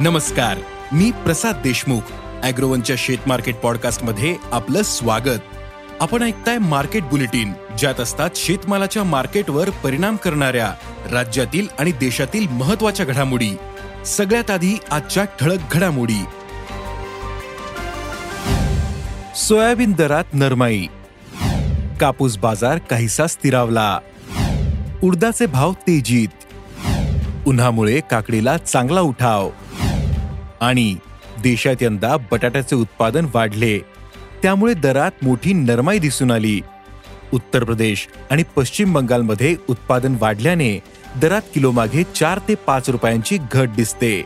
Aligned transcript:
नमस्कार 0.00 0.58
मी 0.92 1.10
प्रसाद 1.10 1.56
देशमुख 1.56 2.00
अॅग्रोवनच्या 2.42 2.96
शेत 2.98 3.18
मार्केट 3.26 3.56
पॉडकास्टमध्ये 3.56 4.36
आपलं 4.52 4.82
स्वागत. 4.82 5.40
आपण 6.00 6.22
ऐकताय 6.22 6.58
मार्केट 6.58 7.02
बुलेटिन 7.02 7.52
ज्यात 7.78 8.00
असतात 8.00 8.30
शेतमालाच्या 8.34 9.04
मार्केटवर 9.04 9.70
परिणाम 9.70 10.16
करणाऱ्या 10.16 10.74
राज्यातील 11.12 11.66
आणि 11.78 11.92
देशातील 11.92 12.48
महत्त्वाच्या 12.48 13.06
घडामोडी. 13.06 13.50
सगळ्यात 14.06 14.50
आधी 14.50 14.78
आजच्या 14.90 15.24
ठळक 15.24 15.58
घडामोडी. 15.72 16.24
सोयाबीन 19.36 19.92
दरात 19.92 20.24
नरमाई. 20.32 20.86
कापूस 22.00 22.38
बाजार 22.38 22.78
काहीसा 22.78 23.26
स्थिरावला. 23.26 23.98
उडदाचे 25.02 25.46
भाव 25.46 25.72
तेजीत. 25.72 26.28
उन्हामुळे 27.46 28.00
काकडीला 28.10 28.56
चांगला 28.56 29.00
उठाव. 29.00 29.50
आणि 30.60 30.96
देशात 31.42 31.82
यंदा 31.82 32.16
बटाट्याचे 32.16 32.76
उत्पादन 32.76 33.26
वाढले. 33.34 33.78
त्यामुळे 34.42 34.74
दरात 34.74 35.10
मोठी 35.22 35.52
नरमाई 35.52 35.98
दिसून 35.98 36.30
आली. 36.30 36.60
उत्तर 37.32 37.64
प्रदेश 37.64 38.08
आणि 38.30 38.42
पश्चिम 38.56 38.92
बंगालमध्ये 38.92 39.56
उत्पादन 39.68 40.16
वाढल्याने 40.20 40.82
दरात 41.16 41.42
किलोमागे 41.54 42.02
चार 42.02 42.38
ते 42.48 42.54
पाच 42.54 42.90
रुपयांची 42.90 43.38
घट 43.52 43.68
दिसते. 43.68 44.24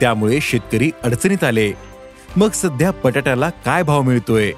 त्यामुळे 0.00 0.40
शेतकरी 0.42 0.90
अडचणीत 1.02 1.44
आले. 1.44 1.72
मग 2.36 2.50
सध्या 2.50 2.90
बटाट्याला 3.04 3.50
काय 3.50 3.82
भाव 3.82 4.02
मिळतोय? 4.02 4.52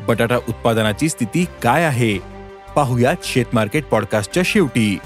बटाटा 0.00 0.36
उत्पादनाची 0.36 1.08
स्थिती 1.08 1.46
काय 1.62 1.84
आहे? 1.84 2.18
पाहुयात 2.76 3.16
शेतमार्केट 3.24 3.84
पॉडकास्टच्या 3.84 4.42
शेवटी. 4.46 4.98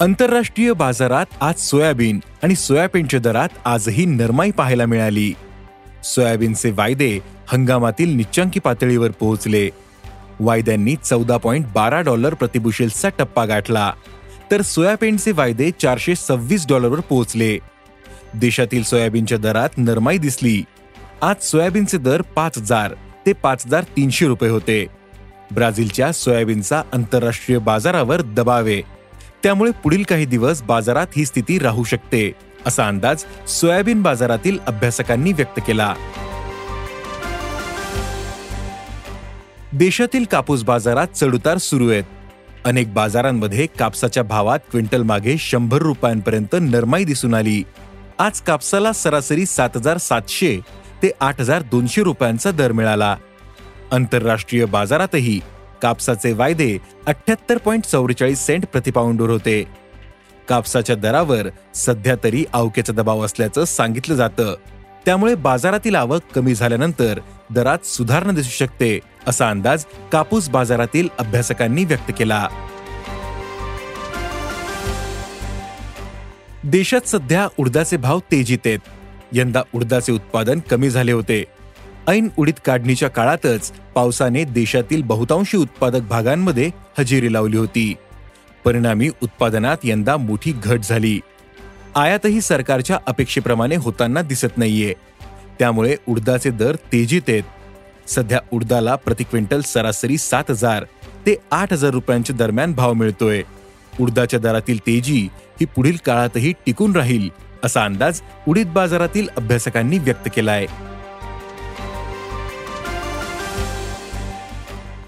आंतरराष्ट्रीय 0.00 0.72
बाजारात 0.72 1.26
आज 1.40 1.54
सोयाबीन 1.58 2.20
आणि 2.42 2.54
सोयाबीनच्या 2.54 3.20
दरात 3.20 3.48
आजही 3.64 4.04
नरमाई 4.04 4.50
पाहायला 4.50 4.86
मिळाली. 4.86 5.32
सोयाबीनचे 6.04 6.70
वायदे 6.70 7.18
हंगामातील 7.48 8.16
निच्चांकी 8.16 8.60
पातळीवर 8.60 9.10
पोहोचले. 9.10 9.70
वायद्यांनी 10.40 10.96
चौदा 10.96 11.36
पॉईंट 11.36 11.66
बारा 11.74 12.00
डॉलर 12.00 12.34
प्रतिबुशेल्सचा 12.34 13.08
टप्पा 13.08 13.44
गाठला. 13.44 13.92
तर 14.50 14.62
सोयाबीनचे 14.62 15.32
वायदे 15.32 15.70
चारशे 15.70 16.14
सव्वीस 16.14 16.66
डॉलरवर 16.68 17.00
पोहोचले. 17.00 17.58
देशातील 18.34 18.82
सोयाबीनच्या 18.82 19.38
दरात 19.38 19.68
नरमाई 19.76 20.18
दिसली. 20.18 20.64
आज 21.22 21.36
सोयाबीनचे 21.42 21.98
दर 21.98 22.22
पाच 22.22 22.58
हजार 22.58 22.94
ते 23.26 23.32
पाच 23.32 23.62
हजार 23.66 23.82
तीनशे 23.82 24.26
रुपये 24.26 24.50
होते. 24.50 24.86
ब्राझीलच्या 25.54 26.12
सोयाबीनचा 26.12 26.82
आंतरराष्ट्रीय 26.92 27.58
बाजारावर 27.58 28.20
दबावे 28.20 28.82
त्यामुळे 29.42 29.70
पुढील 29.84 30.02
काही 30.02 30.24
दिवस 30.24 30.62
बाजारात 30.62 31.06
ही 31.16 31.24
स्थिती 31.24 31.58
राहू 31.58 31.84
शकते 31.84 32.32
असा 32.66 32.86
अंदाज 32.88 33.24
सोयाबीन 33.48 34.02
बाजारातील 34.02 34.58
अभ्यासकांनी 34.66 35.32
व्यक्त 35.32 35.60
केला. 35.66 35.94
देशातील 39.72 40.24
कापूस 40.24 40.62
बाजारात 40.62 41.06
चढउतार 41.14 41.58
सुरू 41.58 41.90
आहेत. 41.90 42.04
अनेक 42.64 42.94
बाजारांमध्ये 42.94 43.66
कापसाच्या 43.78 44.22
भावात 44.22 44.58
क्विंटल 44.70 45.02
मागे 45.02 45.38
शंभर 45.38 45.78
रुपयांपर्यंत 45.78 46.56
नरमाई 46.60 47.04
दिसून 47.04 47.34
आली. 47.34 47.62
आज 48.18 48.40
कापसाला 48.40 48.92
सरासरी 48.92 49.46
सात 49.46 49.76
हजार 49.76 49.96
सातशे 49.96 50.58
ते 51.02 51.10
आठ 51.20 51.40
हजार 51.40 51.62
दोनशे 51.62 52.02
रुपयांचा 52.02 52.50
दर 52.50 52.72
मिळाला. 52.72 53.16
आंतरराष्ट्रीय 53.92 54.64
बाजारातही 54.64 55.40
कापसाचे 55.82 56.32
वायदे 56.32 56.78
अठ्याहत्तर 57.06 57.58
पॉईंट 57.58 57.84
चौवेचाळीस 57.84 58.46
सेंट 58.46 58.66
प्रतिपाऊंडवर 58.66 59.30
होते. 59.30 59.64
कापसाच्या 60.48 60.96
दरावर 60.96 61.46
सध्या 61.74 62.14
तरी 62.24 62.44
आवकेचा 62.52 62.92
दबाव 62.92 63.24
असल्याचं 63.24 63.64
सांगितलं 63.64 64.14
जातं. 64.14 64.54
त्यामुळे 65.04 65.34
बाजारातील 65.34 65.94
आवक 65.94 66.22
कमी 66.34 66.54
झाल्यानंतर 66.54 67.18
दरात 67.50 67.86
सुधारणा 67.86 68.32
दिसू 68.32 68.50
शकते 68.50 68.98
असा 69.26 69.50
अंदाज 69.50 69.84
कापूस 70.12 70.48
बाजारातील 70.48 71.08
अभ्यासकांनी 71.18 71.84
व्यक्त 71.84 72.12
केला. 72.18 72.48
देशात 76.64 77.08
सध्या 77.08 77.48
उडदाचे 77.58 77.96
भाव 77.96 78.18
तेजीत 78.18 78.58
आहेत. 78.64 78.78
यंदा 79.32 79.62
उडदाचे 79.74 80.12
उत्पादन 80.12 80.60
कमी 80.60 80.90
झाले 80.90 81.12
होते. 81.12 81.44
ऐन 82.08 82.28
उडीद 82.36 82.54
काढणीच्या 82.64 83.08
काळातच 83.08 83.72
पावसाने 83.94 84.44
देशातील 84.44 85.02
बहुतांशी 85.02 85.56
उत्पादक 85.56 86.00
भागांमध्ये 86.00 86.70
हजेरी 86.98 87.32
लावली 87.32 87.56
होती. 87.56 87.94
परिणामी 88.64 89.08
उत्पादनात 89.22 89.76
यंदा 89.84 90.16
मोठी 90.16 90.52
घट 90.52 90.80
झाली. 90.80 91.20
आयातही 91.96 92.40
सरकारच्या 92.40 92.98
अपेक्षेप्रमाणे 93.06 93.76
होताना 93.76 94.22
दिसत 94.22 94.58
नाहीये. 94.58 94.94
त्यामुळे 95.58 95.96
उडदाचे 96.08 96.50
दर 96.50 96.74
तेजीत 96.92 97.22
आहेत. 97.28 97.42
सध्या 98.08 98.38
उडदाला 98.52 98.94
प्रति 98.94 99.24
क्विंटल 99.24 99.60
सरासरी 99.60 100.18
सात 100.18 100.50
हजार 100.50 100.84
ते 101.26 101.36
आठ 101.50 101.72
हजार 101.72 101.90
रुपयांच्या 101.90 102.36
दरम्यान 102.36 102.72
भाव 102.72 102.92
मिळतोय. 102.92 103.42
उडदाच्या 104.00 104.40
दरातील 104.40 104.78
तेजी 104.78 105.28
ही 105.60 105.64
पुढील 105.64 105.96
काळातही 106.06 106.52
टिकून 106.66 106.96
राहील 106.96 107.28
असा 107.64 107.84
अंदाज 107.84 108.20
उडीद 108.48 108.68
बाजारातील 108.68 109.28
अभ्यासकांनी 109.36 109.98
व्यक्त 109.98 110.28
केला 110.36 110.52
आहे 110.52 110.66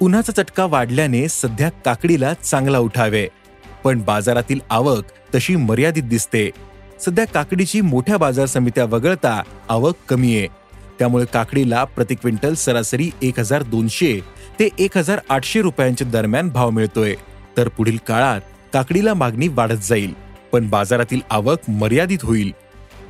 उन्हाचा 0.03 0.33
चटका 0.33 0.65
वाढल्याने 0.67 1.29
सध्या 1.29 1.69
काकडीला 1.85 2.33
चांगला 2.35 2.79
उठावे. 2.79 3.27
पण 3.85 4.01
बाजारातील 4.03 4.61
आवक 4.71 5.05
तशी 5.35 5.55
मर्यादित 5.57 6.03
दिसते. 6.03 6.51
सध्या 7.01 7.25
काकडीची 7.25 7.81
मोठ्या 7.81 8.17
बाजार 8.19 8.47
समित्या 8.47 8.85
वगळता 8.85 9.43
आवक 9.69 9.97
कमी 10.09 10.37
आहे. 10.37 10.47
त्यामुळे 10.99 11.25
काकडीला 11.33 11.85
प्रति 11.85 12.15
क्विंटल 12.15 12.55
सरासरी 12.55 13.11
एक 13.23 13.39
हजार 13.39 13.63
दोनशे 13.63 14.19
ते 14.59 14.69
एक 14.79 14.97
हजार 14.97 15.21
आठशे 15.29 15.63
रुपयांच्या 15.63 16.07
दरम्यान 16.07 16.49
भाव 16.49 16.71
मिळतोय. 16.71 17.15
तर 17.57 17.69
पुढील 17.69 17.99
काळात 18.09 18.41
काकडीला 18.73 19.15
मागणी 19.15 19.49
वाढत 19.49 19.85
जाईल 19.85 20.15
पण 20.53 20.69
बाजारातील 20.69 21.21
आवक 21.31 21.71
मर्यादित 21.71 22.19
होईल. 22.23 22.51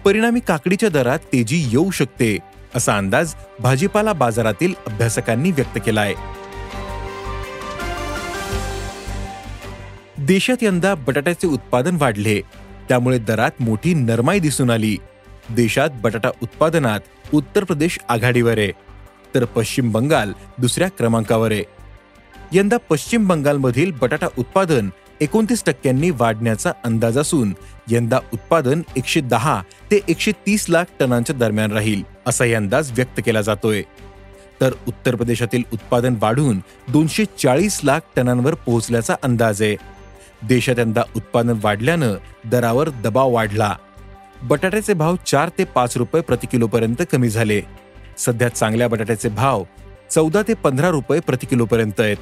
परिणामी 0.05 0.41
काकडीच्या 0.41 0.89
दरात 0.89 1.19
तेजी 1.33 1.65
येऊ 1.71 1.91
शकते 1.91 2.39
असा 2.75 2.97
अंदाज 2.97 3.35
भाजीपाला 3.61 4.13
बाजारातील 4.13 4.75
अभ्यासकांनी 4.87 5.51
व्यक्त 5.51 5.79
केला 5.87 6.01
आहे 6.01 6.41
देशात 10.27 10.62
यंदा 10.62 10.94
बटाट्याचे 10.94 11.47
उत्पादन 11.47 11.97
वाढले. 12.00 12.41
त्यामुळे 12.88 13.19
दरात 13.19 13.50
मोठी 13.60 13.94
नरमाई 13.94 14.38
दिसून 14.38 14.71
आली. 14.71 14.97
देशात 15.50 15.91
बटाटा 16.03 16.31
उत्पादनात 16.43 17.00
उत्तर 17.34 17.65
प्रदेश 17.65 17.99
आघाडीवर 18.09 18.59
आहे 18.59 18.71
तर 19.34 19.44
पश्चिम 19.44 19.91
बंगाल 19.93 20.32
दुसऱ्या 20.59 20.88
क्रमांकावर. 20.88 21.53
आहे 21.53 21.65
यंदा 22.53 22.77
पश्चिम 22.91 23.27
बंगालमधील 23.28 23.91
बटाटा 24.00 24.27
उत्पादन 24.38 24.91
एकोणतीस 25.21 25.64
टक्क्यांनी 25.67 26.11
वाढण्याचा 26.11 26.73
अंदाज 26.85 27.19
असून 27.19 27.55
यंदा 27.91 28.19
उत्पादन 28.32 28.82
एकशे 28.97 29.20
दहा 29.20 29.61
ते 29.91 30.00
एकशे 30.08 30.32
तीस 30.47 30.67
लाख 30.69 30.85
टनांच्या 31.00 31.37
दरम्यान 31.37 31.73
राहील 31.73 32.02
असा 32.26 32.44
अंदाज 32.56 32.93
व्यक्त 32.93 33.20
केला 33.26 33.41
जातोय. 33.41 33.82
तर 34.61 34.73
उत्तर 34.88 35.14
प्रदेशातील 35.14 35.62
उत्पादन 35.73 36.14
वाढून 36.20 36.61
दोनशे 36.88 37.25
चाळीस 37.38 37.81
लाख 37.85 38.00
टनांवर 38.17 38.55
पोहोचल्याचा 38.55 39.14
अंदाज 39.23 39.62
आहे. 39.62 39.76
देशात 40.49 40.79
यंदा 40.79 41.03
उत्पादन 41.17 41.59
वाढल्यानं 41.62 42.15
दरावर 42.50 42.89
दबाव 43.05 43.31
वाढला. 43.31 43.77
बटाट्याचे 44.43 44.94
भाव 44.94 45.17
चार 45.27 45.49
ते 45.59 45.65
पाच 45.65 45.97
रुपये 45.97 46.23
प्रति 46.23 46.47
किलोपर्यंत 46.47 47.03
कमी 47.12 47.29
झाले. 47.29 47.61
सध्या 48.19 48.49
चांगल्या 48.49 48.89
बटाट्याचे 48.89 49.29
भाव 49.29 49.65
चौदा 50.11 50.43
ते 50.43 50.55
पंधरा 50.55 50.89
रुपये 50.89 51.21
प्रति 51.21 51.47
किलोपर्यंत 51.47 52.00
आहेत. 52.00 52.17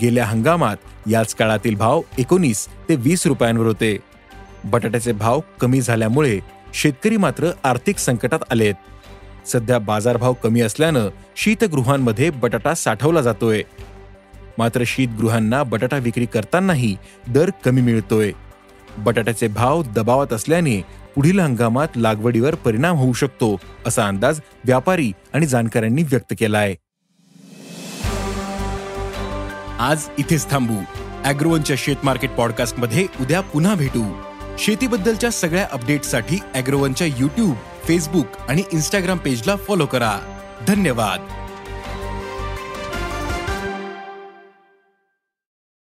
गेल्या 0.00 0.24
हंगामात 0.26 0.76
याच 1.06 1.34
काळातील 1.34 1.74
भाव 1.74 2.00
एकोणीस 2.18 2.66
ते 2.88 2.96
वीस 2.96 3.26
रुपयांवर 3.26 3.66
होते. 3.66 3.96
बटाट्याचे 4.64 5.12
भाव 5.12 5.40
कमी 5.60 5.80
झाल्यामुळे 5.80 6.38
शेतकरी 6.74 7.16
मात्र 7.16 7.50
आर्थिक 7.64 7.98
संकटात 7.98 8.38
आलेत 8.50 8.74
सध्या 9.46 9.78
बाजारभाव 9.78 10.32
कमी 10.32 10.60
असल्यानं 10.60 11.08
शीतगृहांमध्ये 11.36 12.30
बटाटा 12.30 12.74
साठवला 12.74 13.20
जातोय. 13.20 13.62
मात्र 14.60 14.82
शीतगृहांना 14.86 15.62
बटाटा 15.62 15.96
विक्री 15.96 16.26
करतानाही 16.26 16.96
दर 17.28 17.50
कमी 17.64 17.80
मिळतोय. 17.80 18.32
बटाट्याचे 18.98 19.48
भाव 19.48 19.82
दबावात 19.82 20.32
असल्याने 20.32 20.80
पुढील 21.14 21.40
हंगामात 21.40 21.88
लागवडीवर 21.96 22.54
परिणाम 22.54 22.96
होऊ 22.96 23.12
शकतो 23.12 23.60
असा 23.86 24.06
अंदाज 24.08 24.40
व्यापारी 24.64 25.12
आणि 25.32 25.46
जाणकारांनी 25.46 26.02
व्यक्त 26.02 26.34
केलाय. 26.38 26.74
आज 29.78 30.08
इथेच 30.18 30.50
थांबू. 30.50 30.74
अॅग्रोवनच्या 31.24 31.76
शेत 31.78 31.96
मार्केट 32.04 32.30
पॉडकास्टमध्ये 32.30 33.06
उद्या 33.20 33.40
पुन्हा 33.40 33.74
भेटू. 33.74 34.22
शेतीबद्दलच्या 34.58 35.30
सगळ्या 35.30 35.68
अपडेटसाठी 35.72 36.38
अॅग्रोवनच्या 36.54 37.06
युट्यूब 37.06 37.54
फेसबुक 37.84 38.26
आणि 38.48 38.62
इन्स्टाग्राम 38.72 39.18
पेजला 39.18 39.56
फॉलो 39.56 39.86
करा. 39.86 40.18
धन्यवाद. 40.68 41.39